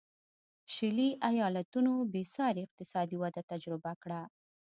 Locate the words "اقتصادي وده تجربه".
2.67-3.91